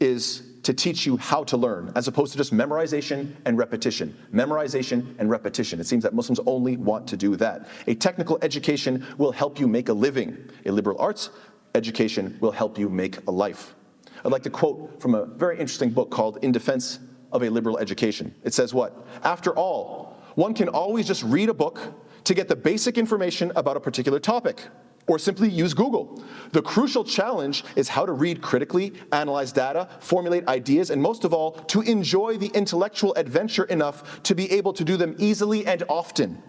is 0.00 0.42
to 0.66 0.74
teach 0.74 1.06
you 1.06 1.16
how 1.16 1.44
to 1.44 1.56
learn, 1.56 1.92
as 1.94 2.08
opposed 2.08 2.32
to 2.32 2.38
just 2.38 2.52
memorization 2.52 3.32
and 3.44 3.56
repetition. 3.56 4.12
Memorization 4.34 5.14
and 5.20 5.30
repetition. 5.30 5.78
It 5.78 5.86
seems 5.86 6.02
that 6.02 6.12
Muslims 6.12 6.40
only 6.44 6.76
want 6.76 7.06
to 7.06 7.16
do 7.16 7.36
that. 7.36 7.68
A 7.86 7.94
technical 7.94 8.36
education 8.42 9.06
will 9.16 9.30
help 9.30 9.60
you 9.60 9.68
make 9.68 9.90
a 9.90 9.92
living. 9.92 10.36
A 10.64 10.72
liberal 10.72 11.00
arts 11.00 11.30
education 11.76 12.36
will 12.40 12.50
help 12.50 12.80
you 12.80 12.88
make 12.88 13.24
a 13.28 13.30
life. 13.30 13.76
I'd 14.24 14.32
like 14.32 14.42
to 14.42 14.50
quote 14.50 15.00
from 15.00 15.14
a 15.14 15.24
very 15.24 15.56
interesting 15.56 15.90
book 15.90 16.10
called 16.10 16.38
In 16.42 16.50
Defense 16.50 16.98
of 17.30 17.44
a 17.44 17.48
Liberal 17.48 17.78
Education. 17.78 18.34
It 18.42 18.52
says 18.52 18.74
what? 18.74 19.06
After 19.22 19.54
all, 19.54 20.20
one 20.34 20.52
can 20.52 20.68
always 20.68 21.06
just 21.06 21.22
read 21.22 21.48
a 21.48 21.54
book 21.54 21.80
to 22.24 22.34
get 22.34 22.48
the 22.48 22.56
basic 22.56 22.98
information 22.98 23.52
about 23.54 23.76
a 23.76 23.80
particular 23.80 24.18
topic. 24.18 24.62
Or 25.06 25.18
simply 25.18 25.48
use 25.48 25.72
Google. 25.72 26.22
The 26.52 26.62
crucial 26.62 27.04
challenge 27.04 27.64
is 27.76 27.88
how 27.88 28.06
to 28.06 28.12
read 28.12 28.42
critically, 28.42 28.92
analyze 29.12 29.52
data, 29.52 29.88
formulate 30.00 30.46
ideas, 30.48 30.90
and 30.90 31.00
most 31.00 31.24
of 31.24 31.32
all, 31.32 31.52
to 31.52 31.82
enjoy 31.82 32.36
the 32.36 32.48
intellectual 32.48 33.14
adventure 33.14 33.64
enough 33.64 34.22
to 34.24 34.34
be 34.34 34.50
able 34.52 34.72
to 34.72 34.84
do 34.84 34.96
them 34.96 35.14
easily 35.18 35.66
and 35.66 35.84
often. 35.88 36.42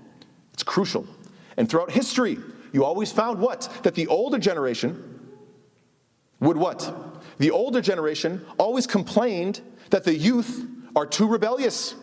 It's 0.54 0.64
crucial. 0.64 1.06
And 1.58 1.70
throughout 1.70 1.92
history, 1.92 2.38
you 2.74 2.84
always 2.84 3.12
found 3.12 3.40
what? 3.40 3.70
That 3.84 3.96
the 3.96 4.08
older 4.08 4.40
generation 4.40 5.18
would 6.40 6.58
what? 6.58 6.94
The 7.38 7.52
older 7.52 7.82
generation 7.82 8.44
always 8.58 8.88
complained 8.88 9.62
that 9.90 10.04
the 10.04 10.16
youth 10.16 10.66
are 10.96 11.06
too 11.06 11.28
rebellious. 11.28 11.96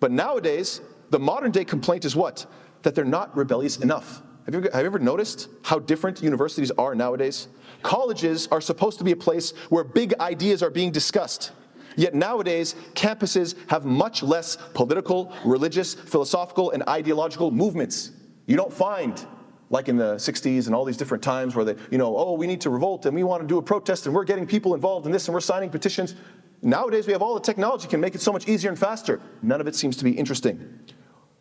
But 0.00 0.10
nowadays, 0.10 0.80
the 1.10 1.18
modern 1.18 1.50
day 1.50 1.64
complaint 1.64 2.04
is 2.04 2.14
what? 2.14 2.46
That 2.82 2.94
they're 2.94 3.04
not 3.04 3.34
rebellious 3.36 3.78
enough. 3.78 4.22
Have 4.46 4.54
you, 4.54 4.60
ever, 4.60 4.70
have 4.72 4.80
you 4.82 4.86
ever 4.86 4.98
noticed 4.98 5.48
how 5.62 5.78
different 5.78 6.22
universities 6.22 6.70
are 6.72 6.94
nowadays? 6.94 7.48
Colleges 7.82 8.46
are 8.48 8.60
supposed 8.60 8.98
to 8.98 9.04
be 9.04 9.12
a 9.12 9.16
place 9.16 9.52
where 9.70 9.84
big 9.84 10.12
ideas 10.20 10.62
are 10.62 10.70
being 10.70 10.92
discussed. 10.92 11.52
Yet 11.96 12.14
nowadays, 12.14 12.74
campuses 12.94 13.54
have 13.68 13.86
much 13.86 14.22
less 14.22 14.56
political, 14.74 15.32
religious, 15.46 15.94
philosophical, 15.94 16.72
and 16.72 16.82
ideological 16.88 17.52
movements. 17.52 18.10
You 18.46 18.56
don't 18.56 18.72
find, 18.72 19.24
like 19.70 19.88
in 19.88 19.96
the 19.96 20.16
60s 20.16 20.66
and 20.66 20.74
all 20.74 20.84
these 20.84 20.98
different 20.98 21.22
times 21.22 21.54
where 21.54 21.64
they, 21.64 21.76
you 21.90 21.96
know, 21.96 22.14
oh, 22.14 22.34
we 22.34 22.46
need 22.46 22.60
to 22.62 22.70
revolt 22.70 23.06
and 23.06 23.14
we 23.14 23.22
want 23.22 23.40
to 23.40 23.48
do 23.48 23.56
a 23.56 23.62
protest 23.62 24.04
and 24.04 24.14
we're 24.14 24.24
getting 24.24 24.46
people 24.46 24.74
involved 24.74 25.06
in 25.06 25.12
this 25.12 25.26
and 25.26 25.34
we're 25.34 25.40
signing 25.40 25.70
petitions. 25.70 26.16
Nowadays, 26.60 27.06
we 27.06 27.14
have 27.14 27.22
all 27.22 27.34
the 27.34 27.40
technology 27.40 27.88
can 27.88 28.00
make 28.00 28.14
it 28.14 28.20
so 28.20 28.32
much 28.32 28.46
easier 28.46 28.70
and 28.70 28.78
faster. 28.78 29.20
None 29.40 29.60
of 29.60 29.66
it 29.68 29.74
seems 29.74 29.96
to 29.98 30.04
be 30.04 30.12
interesting. 30.12 30.80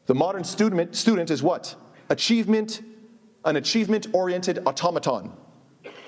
The 0.06 0.16
modern 0.16 0.44
student, 0.46 0.96
student 0.96 1.32
is 1.32 1.44
what? 1.44 1.76
Achievement 2.10 2.82
an 3.46 3.56
achievement 3.56 4.08
oriented 4.14 4.60
automaton, 4.66 5.32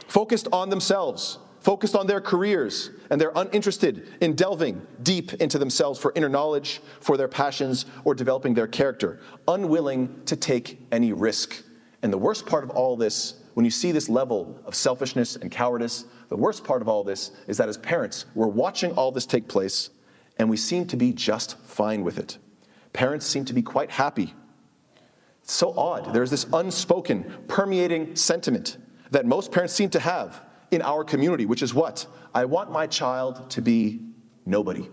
focused 0.08 0.48
on 0.52 0.70
themselves, 0.70 1.40
focused 1.60 1.96
on 1.96 2.08
their 2.08 2.22
careers, 2.22 2.92
and 3.10 3.20
they're 3.20 3.32
uninterested 3.36 4.08
in 4.22 4.36
delving 4.36 4.86
deep 5.04 5.34
into 5.36 5.58
themselves 5.58 6.00
for 6.00 6.14
inner 6.16 6.30
knowledge, 6.30 6.82
for 7.00 7.18
their 7.18 7.28
passions, 7.28 7.86
or 8.04 8.14
developing 8.14 8.54
their 8.54 8.68
character, 8.68 9.20
unwilling 9.48 10.22
to 10.26 10.36
take 10.36 10.80
any 10.92 11.12
risk. 11.12 11.64
And 12.04 12.14
the 12.14 12.18
worst 12.18 12.46
part 12.46 12.64
of 12.64 12.70
all 12.70 12.96
this, 12.96 13.42
when 13.56 13.66
you 13.66 13.72
see 13.72 13.92
this 13.92 14.10
level 14.10 14.60
of 14.66 14.76
selfishness 14.76 15.38
and 15.38 15.50
cowardice, 15.50 16.06
the 16.30 16.38
worst 16.38 16.64
part 16.64 16.82
of 16.82 16.88
all 16.88 17.04
this 17.04 17.32
is 17.48 17.58
that 17.58 17.68
as 17.68 17.78
parents, 17.78 18.26
we're 18.36 18.48
watching 18.48 18.92
all 18.92 19.12
this 19.12 19.26
take 19.26 19.48
place 19.48 19.90
and 20.38 20.50
we 20.50 20.58
seem 20.58 20.86
to 20.88 20.98
be 20.98 21.14
just 21.14 21.58
fine 21.60 22.04
with 22.04 22.20
it. 22.20 22.38
Parents 22.94 23.26
seem 23.26 23.44
to 23.46 23.54
be 23.54 23.62
quite 23.62 23.90
happy 23.90 24.34
it's 25.46 25.54
so 25.54 25.78
odd. 25.78 26.12
There's 26.12 26.32
this 26.32 26.48
unspoken, 26.54 27.44
permeating 27.48 28.16
sentiment 28.16 28.78
that 29.12 29.28
most 29.28 29.52
parents 29.52 29.76
seem 29.76 29.92
to 29.92 30.00
have 30.00 30.42
in 30.72 30.82
our 30.82 31.04
community, 31.04 31.46
which 31.46 31.62
is 31.62 31.72
what? 31.72 32.08
I 32.34 32.46
want 32.46 32.72
my 32.72 32.88
child 32.88 33.52
to 33.52 33.62
be 33.62 34.02
nobody. 34.48 34.90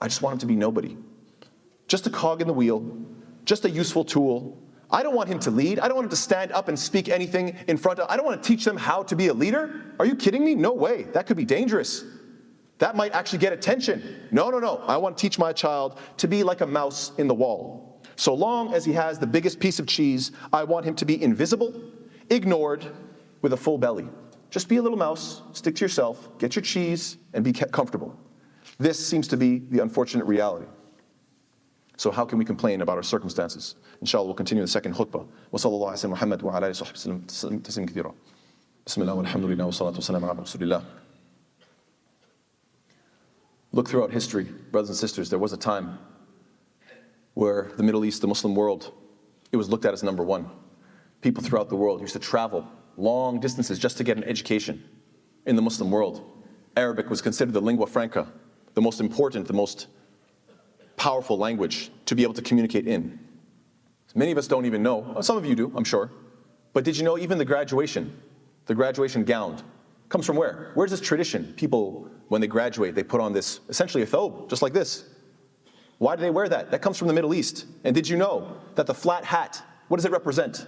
I 0.00 0.06
just 0.06 0.22
want 0.22 0.34
him 0.34 0.38
to 0.38 0.46
be 0.46 0.54
nobody. 0.54 0.96
Just 1.88 2.06
a 2.06 2.10
cog 2.10 2.40
in 2.40 2.46
the 2.46 2.52
wheel, 2.52 3.04
just 3.46 3.64
a 3.64 3.70
useful 3.70 4.04
tool. 4.04 4.62
I 4.92 5.02
don't 5.02 5.16
want 5.16 5.28
him 5.28 5.40
to 5.40 5.50
lead. 5.50 5.80
I 5.80 5.88
don't 5.88 5.96
want 5.96 6.04
him 6.04 6.10
to 6.10 6.16
stand 6.16 6.52
up 6.52 6.68
and 6.68 6.78
speak 6.78 7.08
anything 7.08 7.56
in 7.66 7.76
front 7.78 7.98
of. 7.98 8.08
I 8.08 8.16
don't 8.16 8.24
want 8.24 8.40
to 8.40 8.46
teach 8.46 8.64
them 8.64 8.76
how 8.76 9.02
to 9.02 9.16
be 9.16 9.26
a 9.26 9.34
leader. 9.34 9.96
Are 9.98 10.06
you 10.06 10.14
kidding 10.14 10.44
me? 10.44 10.54
No 10.54 10.72
way. 10.72 11.02
That 11.14 11.26
could 11.26 11.36
be 11.36 11.44
dangerous. 11.44 12.04
That 12.78 12.94
might 12.94 13.10
actually 13.10 13.40
get 13.40 13.52
attention. 13.52 14.28
No, 14.30 14.50
no, 14.50 14.60
no. 14.60 14.76
I 14.86 14.98
want 14.98 15.18
to 15.18 15.20
teach 15.20 15.36
my 15.36 15.52
child 15.52 15.98
to 16.18 16.28
be 16.28 16.44
like 16.44 16.60
a 16.60 16.66
mouse 16.66 17.10
in 17.18 17.26
the 17.26 17.34
wall. 17.34 17.87
So 18.17 18.33
long 18.33 18.73
as 18.73 18.85
he 18.85 18.93
has 18.93 19.19
the 19.19 19.27
biggest 19.27 19.59
piece 19.59 19.79
of 19.79 19.87
cheese, 19.87 20.31
I 20.51 20.63
want 20.63 20.85
him 20.85 20.95
to 20.95 21.05
be 21.05 21.21
invisible, 21.21 21.73
ignored, 22.29 22.85
with 23.41 23.53
a 23.53 23.57
full 23.57 23.77
belly. 23.77 24.07
Just 24.49 24.69
be 24.69 24.77
a 24.77 24.81
little 24.81 24.97
mouse, 24.97 25.41
stick 25.53 25.75
to 25.75 25.85
yourself, 25.85 26.29
get 26.37 26.55
your 26.55 26.61
cheese, 26.63 27.17
and 27.33 27.43
be 27.43 27.51
comfortable. 27.51 28.15
This 28.77 29.03
seems 29.03 29.27
to 29.29 29.37
be 29.37 29.59
the 29.59 29.79
unfortunate 29.79 30.25
reality. 30.25 30.67
So 31.97 32.11
how 32.11 32.25
can 32.25 32.37
we 32.37 32.45
complain 32.45 32.81
about 32.81 32.97
our 32.97 33.03
circumstances? 33.03 33.75
Inshallah, 34.01 34.25
we'll 34.25 34.35
continue 34.35 34.63
the 34.63 34.67
second 34.67 34.95
khutbah. 34.95 35.27
وصلى 35.51 35.71
الله 35.71 35.91
على 35.91 36.09
محمد 36.09 36.43
وعلى 36.43 36.67
آله 36.67 36.69
وصحبه 36.69 36.93
وسلم 36.93 37.61
تسليما 37.61 37.87
كثيرا. 37.87 38.13
بسم 38.85 39.01
الله 39.01 39.13
والحمد 39.13 39.45
لله 39.45 39.65
والصلاة 39.65 39.93
والسلام 39.95 40.25
على 40.25 40.39
رسول 40.41 40.61
الله. 40.63 40.83
Look 43.71 43.87
throughout 43.89 44.11
history, 44.11 44.43
brothers 44.71 44.89
and 44.89 44.97
sisters, 44.97 45.29
there 45.29 45.39
was 45.39 45.53
a 45.53 45.57
time 45.57 45.97
where 47.38 47.70
the 47.76 47.84
Middle 47.84 48.04
East, 48.04 48.20
the 48.20 48.26
Muslim 48.26 48.52
world, 48.56 48.92
it 49.52 49.56
was 49.56 49.68
looked 49.68 49.84
at 49.84 49.92
as 49.94 50.02
number 50.02 50.24
one. 50.24 50.50
People 51.20 51.40
throughout 51.40 51.68
the 51.68 51.76
world 51.76 52.00
used 52.00 52.14
to 52.14 52.18
travel 52.18 52.66
long 52.96 53.38
distances 53.38 53.78
just 53.78 53.96
to 53.96 54.02
get 54.02 54.16
an 54.16 54.24
education 54.24 54.82
in 55.46 55.54
the 55.54 55.62
Muslim 55.62 55.88
world. 55.88 56.44
Arabic 56.76 57.08
was 57.08 57.22
considered 57.22 57.54
the 57.54 57.60
lingua 57.60 57.86
franca, 57.86 58.26
the 58.74 58.80
most 58.80 58.98
important, 59.00 59.46
the 59.46 59.52
most 59.52 59.86
powerful 60.96 61.38
language 61.38 61.92
to 62.06 62.16
be 62.16 62.24
able 62.24 62.34
to 62.34 62.42
communicate 62.42 62.88
in. 62.88 63.20
Many 64.16 64.32
of 64.32 64.38
us 64.38 64.48
don't 64.48 64.66
even 64.66 64.82
know. 64.82 65.18
Some 65.20 65.36
of 65.36 65.46
you 65.46 65.54
do, 65.54 65.72
I'm 65.76 65.84
sure. 65.84 66.10
But 66.72 66.82
did 66.82 66.96
you 66.96 67.04
know 67.04 67.18
even 67.18 67.38
the 67.38 67.44
graduation, 67.44 68.20
the 68.66 68.74
graduation 68.74 69.22
gown, 69.22 69.62
comes 70.08 70.26
from 70.26 70.34
where? 70.34 70.72
Where's 70.74 70.90
this 70.90 71.00
tradition? 71.00 71.52
People, 71.56 72.10
when 72.26 72.40
they 72.40 72.48
graduate, 72.48 72.96
they 72.96 73.04
put 73.04 73.20
on 73.20 73.32
this, 73.32 73.60
essentially 73.68 74.02
a 74.02 74.06
thobe, 74.06 74.50
just 74.50 74.60
like 74.60 74.72
this. 74.72 75.04
Why 75.98 76.16
do 76.16 76.22
they 76.22 76.30
wear 76.30 76.48
that? 76.48 76.70
That 76.70 76.80
comes 76.80 76.96
from 76.96 77.08
the 77.08 77.14
Middle 77.14 77.34
East. 77.34 77.66
And 77.84 77.94
did 77.94 78.08
you 78.08 78.16
know 78.16 78.56
that 78.76 78.86
the 78.86 78.94
flat 78.94 79.24
hat, 79.24 79.62
what 79.88 79.96
does 79.96 80.04
it 80.04 80.12
represent? 80.12 80.66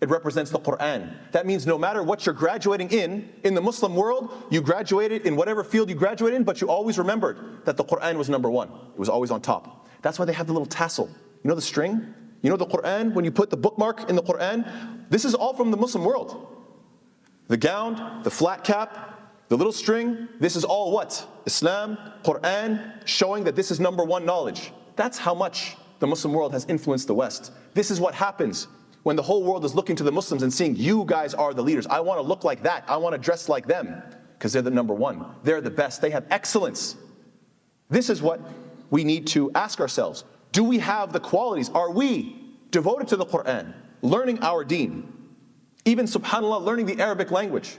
It 0.00 0.10
represents 0.10 0.50
the 0.50 0.58
Quran. 0.58 1.16
That 1.32 1.46
means 1.46 1.66
no 1.66 1.78
matter 1.78 2.02
what 2.02 2.26
you're 2.26 2.34
graduating 2.34 2.90
in, 2.90 3.32
in 3.44 3.54
the 3.54 3.62
Muslim 3.62 3.96
world, 3.96 4.30
you 4.50 4.60
graduated 4.60 5.26
in 5.26 5.36
whatever 5.36 5.64
field 5.64 5.88
you 5.88 5.94
graduated 5.94 6.36
in, 6.36 6.44
but 6.44 6.60
you 6.60 6.68
always 6.68 6.98
remembered 6.98 7.64
that 7.64 7.78
the 7.78 7.84
Quran 7.84 8.16
was 8.16 8.28
number 8.28 8.50
one. 8.50 8.68
It 8.68 8.98
was 8.98 9.08
always 9.08 9.30
on 9.30 9.40
top. 9.40 9.88
That's 10.02 10.18
why 10.18 10.26
they 10.26 10.34
have 10.34 10.46
the 10.46 10.52
little 10.52 10.66
tassel. 10.66 11.08
You 11.42 11.48
know 11.48 11.54
the 11.54 11.62
string? 11.62 12.14
You 12.42 12.50
know 12.50 12.56
the 12.56 12.66
Quran, 12.66 13.14
when 13.14 13.24
you 13.24 13.30
put 13.30 13.48
the 13.48 13.56
bookmark 13.56 14.10
in 14.10 14.16
the 14.16 14.22
Quran? 14.22 14.70
This 15.08 15.24
is 15.24 15.34
all 15.34 15.54
from 15.54 15.70
the 15.70 15.76
Muslim 15.78 16.04
world. 16.04 16.46
The 17.48 17.56
gown, 17.56 18.20
the 18.22 18.30
flat 18.30 18.64
cap, 18.64 19.15
the 19.48 19.56
little 19.56 19.72
string, 19.72 20.28
this 20.40 20.56
is 20.56 20.64
all 20.64 20.92
what? 20.92 21.26
Islam, 21.46 21.98
Quran, 22.24 23.06
showing 23.06 23.44
that 23.44 23.54
this 23.54 23.70
is 23.70 23.78
number 23.78 24.02
one 24.04 24.24
knowledge. 24.24 24.72
That's 24.96 25.18
how 25.18 25.34
much 25.34 25.76
the 26.00 26.06
Muslim 26.06 26.34
world 26.34 26.52
has 26.52 26.64
influenced 26.66 27.06
the 27.06 27.14
West. 27.14 27.52
This 27.74 27.90
is 27.90 28.00
what 28.00 28.14
happens 28.14 28.66
when 29.04 29.14
the 29.14 29.22
whole 29.22 29.44
world 29.44 29.64
is 29.64 29.74
looking 29.74 29.94
to 29.96 30.02
the 30.02 30.10
Muslims 30.10 30.42
and 30.42 30.52
seeing 30.52 30.74
you 30.74 31.04
guys 31.04 31.32
are 31.32 31.54
the 31.54 31.62
leaders. 31.62 31.86
I 31.86 32.00
want 32.00 32.18
to 32.18 32.26
look 32.26 32.42
like 32.42 32.62
that. 32.64 32.84
I 32.88 32.96
want 32.96 33.12
to 33.14 33.18
dress 33.18 33.48
like 33.48 33.66
them 33.66 34.02
because 34.36 34.52
they're 34.52 34.62
the 34.62 34.70
number 34.70 34.94
one. 34.94 35.24
They're 35.44 35.60
the 35.60 35.70
best. 35.70 36.00
They 36.00 36.10
have 36.10 36.26
excellence. 36.30 36.96
This 37.88 38.10
is 38.10 38.20
what 38.20 38.40
we 38.90 39.04
need 39.04 39.28
to 39.28 39.52
ask 39.54 39.80
ourselves. 39.80 40.24
Do 40.50 40.64
we 40.64 40.78
have 40.78 41.12
the 41.12 41.20
qualities? 41.20 41.70
Are 41.70 41.90
we 41.90 42.36
devoted 42.72 43.06
to 43.08 43.16
the 43.16 43.26
Quran, 43.26 43.74
learning 44.02 44.42
our 44.42 44.64
deen? 44.64 45.12
Even, 45.84 46.06
subhanAllah, 46.06 46.62
learning 46.62 46.86
the 46.86 47.00
Arabic 47.00 47.30
language 47.30 47.78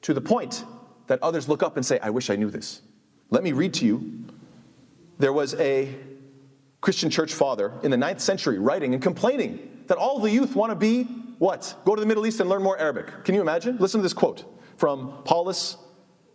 to 0.00 0.14
the 0.14 0.20
point 0.20 0.64
that 1.08 1.22
others 1.22 1.48
look 1.48 1.62
up 1.62 1.76
and 1.76 1.84
say, 1.84 1.98
I 2.00 2.10
wish 2.10 2.30
I 2.30 2.36
knew 2.36 2.50
this. 2.50 2.82
Let 3.30 3.42
me 3.42 3.52
read 3.52 3.74
to 3.74 3.86
you. 3.86 4.24
There 5.18 5.32
was 5.32 5.54
a 5.54 5.94
Christian 6.80 7.10
church 7.10 7.34
father 7.34 7.72
in 7.82 7.90
the 7.90 7.96
ninth 7.96 8.20
century 8.20 8.58
writing 8.58 8.94
and 8.94 9.02
complaining 9.02 9.84
that 9.88 9.98
all 9.98 10.20
the 10.20 10.30
youth 10.30 10.54
want 10.54 10.70
to 10.70 10.76
be 10.76 11.04
what? 11.38 11.76
Go 11.84 11.94
to 11.94 12.00
the 12.00 12.06
Middle 12.06 12.26
East 12.26 12.40
and 12.40 12.48
learn 12.48 12.62
more 12.62 12.78
Arabic. 12.78 13.24
Can 13.24 13.34
you 13.34 13.40
imagine? 13.40 13.76
Listen 13.78 13.98
to 13.98 14.02
this 14.02 14.12
quote 14.12 14.44
from 14.76 15.22
Paulus 15.24 15.76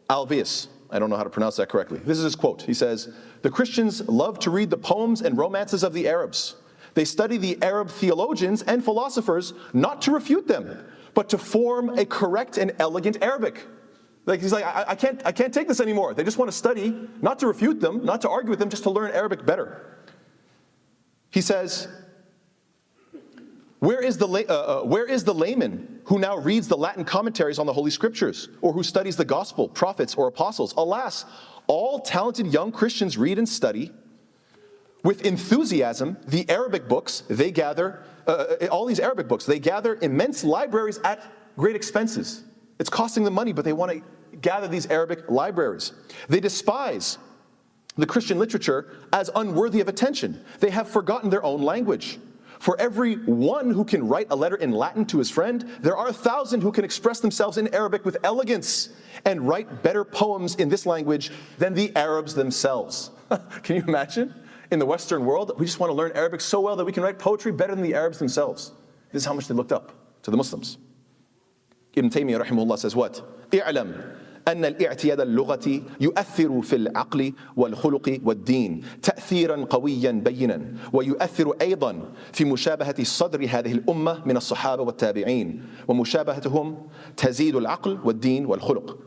Alvarus. 0.10 0.68
I 0.89 1.00
don't 1.00 1.10
know 1.10 1.18
how 1.18 1.24
to 1.24 1.30
pronounce 1.30 1.58
that 1.58 1.70
correctly. 1.70 2.00
This 2.00 2.18
is 2.18 2.24
his 2.24 2.36
quote. 2.36 2.62
He 2.62 2.74
says, 2.74 3.13
The 3.42 3.50
Christians 3.50 4.08
love 4.08 4.39
to 4.39 4.50
read 4.50 4.70
the 4.70 4.77
poems 4.77 5.22
and 5.22 5.38
romances 5.38 5.84
of 5.84 5.94
the 5.94 6.08
Arabs. 6.08 6.56
They 6.94 7.06
study 7.06 7.38
the 7.38 7.62
Arab 7.62 7.89
theologians 7.89 8.62
and 8.62 8.84
philosophers 8.84 9.53
not 9.74 10.01
to 10.03 10.12
refute 10.12 10.48
them, 10.48 10.86
but 11.13 11.30
to 11.30 11.38
form 11.38 11.98
a 11.98 12.06
correct 12.06 12.58
and 12.58 12.74
elegant 12.80 13.22
Arabic. 13.22 13.65
Like 14.25 14.42
he's 14.42 14.53
like, 14.53 14.63
I, 14.63 14.86
I, 14.89 14.96
can't, 14.96 15.22
I 15.25 15.32
can't 15.32 15.53
take 15.53 15.68
this 15.68 15.80
anymore. 15.80 16.13
They 16.13 16.24
just 16.24 16.38
want 16.38 16.50
to 16.50 16.58
study, 16.58 17.10
not 17.22 17.39
to 17.39 17.48
refute 17.48 17.80
them, 17.80 18.06
not 18.06 18.22
to 18.22 18.30
argue 18.30 18.50
with 18.50 18.60
them, 18.60 18.70
just 18.70 18.84
to 18.84 18.89
learn 18.89 19.12
Arabic 19.12 19.46
better. 19.46 19.98
He 21.30 21.42
says, 21.42 21.88
where 23.80 24.00
is, 24.00 24.18
the, 24.18 24.27
uh, 24.27 24.53
uh, 24.53 24.84
where 24.84 25.06
is 25.06 25.25
the 25.25 25.34
layman 25.34 26.00
who 26.06 26.20
now 26.20 26.38
reads 26.38 26.70
the 26.70 26.77
Latin 26.77 27.03
commentaries 27.03 27.60
on 27.60 27.65
the 27.65 27.74
Holy 27.74 27.92
Scriptures, 27.92 28.48
or 28.62 28.72
who 28.72 28.82
studies 28.82 29.18
the 29.18 29.25
gospel, 29.25 29.68
prophets, 29.68 30.15
or 30.15 30.27
apostles? 30.27 30.74
Alas, 30.77 31.25
all 31.68 32.00
talented 32.00 32.48
young 32.48 32.72
Christians 32.72 33.18
read 33.18 33.38
and 33.38 33.50
study 33.50 33.92
with 35.03 35.25
enthusiasm 35.25 36.18
the 36.27 36.50
Arabic 36.50 36.88
books 36.88 37.24
they 37.30 37.51
gather, 37.51 38.03
uh, 38.25 38.56
uh 38.62 38.68
all 38.68 38.86
these 38.86 39.01
Arabic 39.01 39.27
books, 39.27 39.46
they 39.46 39.60
gather 39.60 39.98
immense 40.01 40.46
libraries 40.46 41.00
at 41.03 41.22
great 41.58 41.75
expenses. 41.75 42.44
It's 42.80 42.89
costing 42.89 43.24
them 43.24 43.34
money, 43.34 43.53
but 43.53 43.65
they 43.65 43.74
want 43.74 43.92
to 43.92 44.38
gather 44.38 44.68
these 44.68 44.88
Arabic 44.88 45.30
libraries. 45.30 45.94
They 46.27 46.39
despise 46.39 47.18
the 47.98 48.06
Christian 48.06 48.39
literature 48.39 48.98
as 49.12 49.30
unworthy 49.36 49.80
of 49.80 49.88
attention. 49.88 50.44
They 50.60 50.72
have 50.72 50.89
forgotten 50.89 51.30
their 51.30 51.44
own 51.44 51.62
language. 51.62 52.20
For 52.60 52.80
every 52.80 53.15
one 53.15 53.72
who 53.72 53.84
can 53.84 54.08
write 54.08 54.27
a 54.30 54.36
letter 54.36 54.56
in 54.56 54.72
Latin 54.72 55.06
to 55.08 55.18
his 55.18 55.30
friend, 55.30 55.70
there 55.82 55.98
are 55.98 56.08
a 56.08 56.13
thousand 56.13 56.62
who 56.62 56.72
can 56.72 56.86
express 56.86 57.20
themselves 57.20 57.58
in 57.58 57.74
Arabic 57.75 58.06
with 58.06 58.18
elegance 58.24 58.89
and 59.25 59.46
write 59.46 59.84
better 59.84 60.06
poems 60.06 60.56
in 60.56 60.70
this 60.70 60.86
language 60.86 61.30
than 61.58 61.74
the 61.74 61.94
Arabs 61.96 62.34
themselves. 62.34 63.12
can 63.63 63.75
you 63.75 63.84
imagine? 63.86 64.34
In 64.72 64.80
the 64.80 64.86
Western 64.86 65.25
world, 65.25 65.51
we 65.60 65.65
just 65.65 65.80
want 65.80 65.89
to 65.89 65.94
learn 65.94 66.13
Arabic 66.15 66.39
so 66.39 66.62
well 66.62 66.77
that 66.77 66.86
we 66.86 66.94
can 66.94 67.03
write 67.03 67.20
poetry 67.20 67.51
better 67.51 67.75
than 67.75 67.84
the 67.84 67.94
Arabs 67.94 68.18
themselves. 68.18 68.72
This 69.12 69.24
is 69.24 69.25
how 69.25 69.34
much 69.34 69.48
they 69.48 69.53
looked 69.53 69.74
up 69.74 69.92
to 70.24 70.32
the 70.32 70.38
Muslims. 70.38 70.77
Ibn 71.95 72.11
Taymiyyah 72.11 72.45
rahimahullah 72.45 72.78
says 72.78 72.95
what? 72.95 73.23
اعلم 73.55 73.95
أن 74.49 74.64
الاعتياد 74.64 75.21
اللغة 75.21 75.83
يؤثر 76.00 76.62
في 76.62 76.76
العقل 76.76 77.33
والخلق 77.57 78.21
والدين 78.25 78.83
تأثيرا 79.02 79.64
قويا 79.64 80.11
بينا 80.11 80.75
ويؤثر 80.93 81.52
أيضا 81.61 82.12
في 82.33 82.45
مشابهة 82.45 83.05
صدر 83.05 83.47
هذه 83.50 83.73
الأمة 83.73 84.23
من 84.26 84.37
الصحابة 84.37 84.83
والتابعين 84.83 85.62
ومشابهتهم 85.88 86.76
تزيد 87.17 87.57
العقل 87.57 87.99
والدين 88.05 88.47
والخلق 88.47 88.99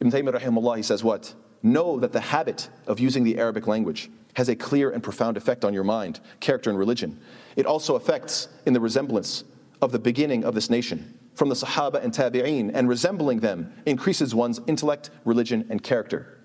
Ibn 0.00 0.12
Taymiyyah 0.12 0.40
rahimahullah, 0.40 0.76
he 0.76 0.82
says 0.84 1.02
what? 1.02 1.34
Know 1.64 1.98
that 1.98 2.12
the 2.12 2.20
habit 2.20 2.68
of 2.86 3.00
using 3.00 3.24
the 3.24 3.36
Arabic 3.36 3.66
language 3.66 4.10
has 4.34 4.48
a 4.48 4.54
clear 4.54 4.90
and 4.90 5.02
profound 5.02 5.36
effect 5.36 5.64
on 5.64 5.74
your 5.74 5.82
mind, 5.82 6.20
character, 6.38 6.70
and 6.70 6.78
religion. 6.78 7.18
It 7.56 7.66
also 7.66 7.96
affects 7.96 8.46
in 8.64 8.74
the 8.74 8.80
resemblance 8.80 9.42
of 9.82 9.90
the 9.90 9.98
beginning 9.98 10.44
of 10.44 10.54
this 10.54 10.70
nation 10.70 11.18
from 11.35 11.49
the 11.49 11.55
Sahaba 11.55 12.03
and 12.03 12.13
Tabi'een 12.13 12.71
and 12.73 12.87
resembling 12.87 13.39
them 13.39 13.73
increases 13.85 14.35
one's 14.35 14.59
intellect, 14.67 15.09
religion, 15.25 15.65
and 15.69 15.81
character. 15.81 16.39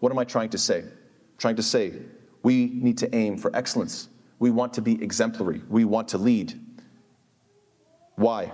What 0.00 0.12
am 0.12 0.18
I 0.18 0.24
trying 0.24 0.50
to 0.50 0.58
say? 0.58 0.80
I'm 0.80 0.90
trying 1.38 1.56
to 1.56 1.62
say 1.62 1.94
we 2.42 2.66
need 2.66 2.98
to 2.98 3.14
aim 3.14 3.38
for 3.38 3.54
excellence. 3.56 4.08
We 4.38 4.50
want 4.50 4.74
to 4.74 4.82
be 4.82 5.02
exemplary. 5.02 5.62
We 5.68 5.84
want 5.84 6.08
to 6.08 6.18
lead. 6.18 6.60
Why 8.16 8.52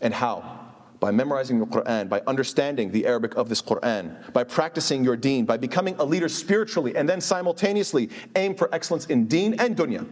and 0.00 0.12
how? 0.12 0.58
By 0.98 1.12
memorizing 1.12 1.60
the 1.60 1.66
Quran, 1.66 2.08
by 2.08 2.22
understanding 2.26 2.90
the 2.90 3.06
Arabic 3.06 3.34
of 3.36 3.48
this 3.48 3.62
Quran, 3.62 4.32
by 4.32 4.44
practicing 4.44 5.02
your 5.02 5.16
deen, 5.16 5.46
by 5.46 5.56
becoming 5.56 5.94
a 5.98 6.04
leader 6.04 6.28
spiritually, 6.28 6.96
and 6.96 7.08
then 7.08 7.20
simultaneously 7.20 8.10
aim 8.36 8.54
for 8.54 8.68
excellence 8.74 9.06
in 9.06 9.26
deen 9.26 9.54
and 9.60 9.76
dunya. 9.76 10.06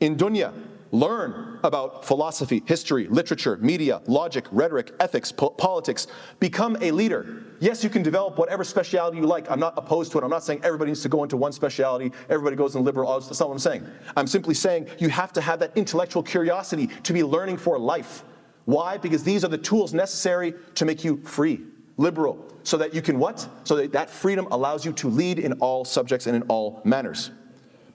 In 0.00 0.16
dunya, 0.16 0.52
Learn 0.96 1.58
about 1.62 2.06
philosophy, 2.06 2.62
history, 2.64 3.06
literature, 3.08 3.58
media, 3.58 4.00
logic, 4.06 4.46
rhetoric, 4.50 4.92
ethics, 4.98 5.30
po- 5.30 5.50
politics. 5.50 6.06
Become 6.40 6.78
a 6.80 6.90
leader. 6.90 7.44
Yes, 7.60 7.84
you 7.84 7.90
can 7.90 8.02
develop 8.02 8.38
whatever 8.38 8.64
speciality 8.64 9.18
you 9.18 9.24
like. 9.26 9.50
I'm 9.50 9.60
not 9.60 9.74
opposed 9.76 10.10
to 10.12 10.18
it. 10.18 10.24
I'm 10.24 10.30
not 10.30 10.42
saying 10.42 10.60
everybody 10.64 10.92
needs 10.92 11.02
to 11.02 11.10
go 11.10 11.22
into 11.22 11.36
one 11.36 11.52
speciality, 11.52 12.12
everybody 12.30 12.56
goes 12.56 12.76
in 12.76 12.82
liberal 12.82 13.10
arts. 13.10 13.26
That's 13.26 13.40
not 13.40 13.50
what 13.50 13.56
I'm 13.56 13.58
saying. 13.58 13.86
I'm 14.16 14.26
simply 14.26 14.54
saying 14.54 14.88
you 14.98 15.10
have 15.10 15.34
to 15.34 15.42
have 15.42 15.58
that 15.58 15.72
intellectual 15.76 16.22
curiosity 16.22 16.86
to 16.86 17.12
be 17.12 17.22
learning 17.22 17.58
for 17.58 17.78
life. 17.78 18.24
Why? 18.64 18.96
Because 18.96 19.22
these 19.22 19.44
are 19.44 19.48
the 19.48 19.58
tools 19.58 19.92
necessary 19.92 20.54
to 20.76 20.86
make 20.86 21.04
you 21.04 21.18
free, 21.18 21.60
liberal, 21.98 22.42
so 22.62 22.78
that 22.78 22.94
you 22.94 23.02
can 23.02 23.18
what? 23.18 23.46
So 23.64 23.76
that 23.76 23.92
that 23.92 24.08
freedom 24.08 24.48
allows 24.50 24.86
you 24.86 24.94
to 24.94 25.08
lead 25.10 25.40
in 25.40 25.52
all 25.60 25.84
subjects 25.84 26.26
and 26.26 26.34
in 26.34 26.42
all 26.44 26.80
manners 26.84 27.32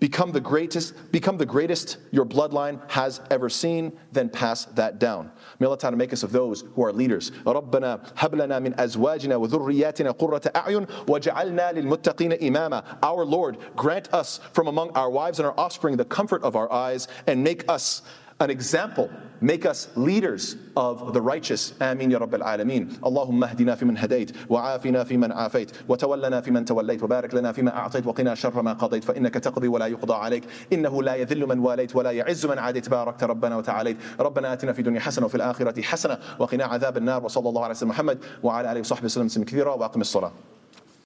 become 0.01 0.33
the 0.33 0.41
greatest, 0.41 1.11
become 1.11 1.39
the 1.39 1.47
greatest 1.47 1.99
your 2.11 2.27
bloodline 2.27 2.79
has 2.91 3.21
ever 3.31 3.49
seen, 3.49 3.93
then 4.13 4.29
pass 4.29 4.67
that 4.67 4.99
down. 4.99 5.31
May 5.59 5.67
Allah 5.67 5.79
Ta'ala 5.79 5.97
make 5.97 6.13
us 6.13 6.23
of 6.23 6.33
those 6.33 6.65
who 6.75 6.85
are 6.85 6.93
leaders. 6.93 7.31
ربنا 7.47 8.15
هب 8.17 8.35
لنا 8.35 8.61
من 8.61 8.75
أزواجنا 8.75 9.37
وذرياتنا 9.37 10.11
قرة 10.19 10.43
أعين 10.55 10.87
وجعلنا 11.09 11.73
للمتقين 11.73 12.43
إماما. 12.43 12.83
Our 13.03 13.25
Lord, 13.25 13.57
grant 13.75 14.13
us 14.13 14.41
from 14.53 14.69
among 14.69 14.91
our 14.91 15.11
wives 15.11 15.39
and 15.39 15.47
our 15.47 15.59
offspring 15.59 15.97
the 15.97 16.05
comfort 16.05 16.43
of 16.43 16.57
our 16.57 16.71
eyes 16.71 17.09
and 17.27 17.43
make 17.43 17.65
us 17.69 18.03
an 18.41 18.51
example. 18.51 19.09
Make 19.41 19.67
us 19.67 19.89
leaders 19.97 20.57
of 20.77 21.13
the 21.13 21.21
righteous. 21.21 21.75
آمين 21.83 22.11
يا 22.11 22.19
رب 22.19 22.35
العالمين. 22.35 22.89
اللهم 23.07 23.45
اهدنا 23.45 23.75
فيمن 23.75 23.99
هديت 23.99 24.37
وعافنا 24.51 25.05
فيمن 25.05 25.33
عافيت 25.33 25.71
وتولنا 25.89 26.41
فيمن 26.41 26.65
توليت 26.65 27.03
وبارك 27.03 27.35
لنا 27.35 27.53
فيما 27.53 27.77
أعطيت 27.77 28.07
وقنا 28.07 28.35
شر 28.35 28.63
ما 28.63 28.73
قضيت 28.73 29.05
فإنك 29.05 29.35
تقضي 29.35 29.69
ولا 29.69 29.87
يقضى 29.87 30.15
عليك 30.15 30.45
إنه 30.73 31.03
لا 31.03 31.15
يذل 31.15 31.47
من 31.47 31.59
واليت 31.59 31.97
ولا 31.97 32.11
يعز 32.11 32.47
من 32.47 32.59
عاديت 32.59 32.89
باركت 32.89 33.25
ربنا 33.25 33.57
وتعاليت 33.57 33.97
ربنا 34.21 34.53
آتنا 34.53 34.73
في 34.73 34.79
الدنيا 34.79 35.01
حسنة 35.01 35.27
وفي 35.27 35.35
الآخرة 35.35 35.83
حسنة 35.83 36.19
وقنا 36.39 36.65
عذاب 36.65 36.97
النار 36.97 37.25
وصلى 37.25 37.49
الله 37.49 37.65
على 37.65 37.75
سيدنا 37.75 37.93
محمد 37.93 38.19
وعلى 38.43 38.73
آله 38.73 38.81
وصحبه 38.81 39.05
وسلم 39.05 39.45
كثيرا 39.45 39.75
وأقم 39.75 40.01
الصلاة 40.01 40.33